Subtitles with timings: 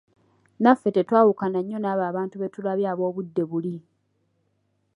[0.61, 3.75] Naffe tetwawukana nnyo n‘abo abantu be tulabye ab‘obudde buli.